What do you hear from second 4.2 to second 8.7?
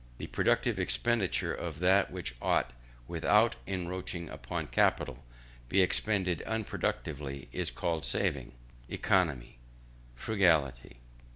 upon capital, be expended unproductively, is called saving,